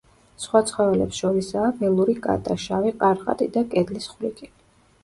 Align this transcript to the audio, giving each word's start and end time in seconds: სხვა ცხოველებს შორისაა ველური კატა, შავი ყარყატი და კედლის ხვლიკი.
სხვა 0.43 0.61
ცხოველებს 0.69 1.19
შორისაა 1.23 1.69
ველური 1.83 2.17
კატა, 2.25 2.59
შავი 2.65 2.95
ყარყატი 3.05 3.51
და 3.59 3.67
კედლის 3.77 4.11
ხვლიკი. 4.17 4.53